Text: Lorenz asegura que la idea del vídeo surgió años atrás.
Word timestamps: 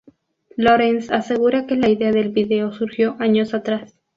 Lorenz 0.57 1.11
asegura 1.11 1.67
que 1.67 1.75
la 1.75 1.87
idea 1.89 2.11
del 2.11 2.29
vídeo 2.29 2.73
surgió 2.73 3.17
años 3.19 3.53
atrás. 3.53 3.93